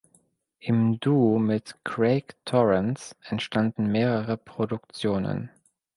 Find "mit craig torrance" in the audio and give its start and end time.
1.37-3.13